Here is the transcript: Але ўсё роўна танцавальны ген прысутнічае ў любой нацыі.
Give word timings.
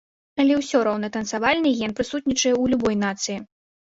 Але 0.43 0.53
ўсё 0.59 0.79
роўна 0.87 1.09
танцавальны 1.17 1.73
ген 1.81 1.93
прысутнічае 1.99 2.51
ў 2.61 2.73
любой 2.73 2.95
нацыі. 3.05 3.37